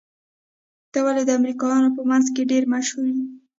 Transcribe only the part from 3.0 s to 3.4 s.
يې؟